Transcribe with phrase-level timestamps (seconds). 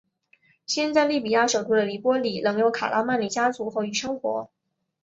[0.65, 4.49] 现在利比亚首都的黎波里仍有卡拉曼里家族后裔生活。